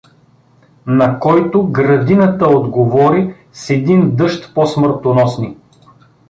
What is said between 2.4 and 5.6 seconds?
отговори с един дъжд по-смъртоносни.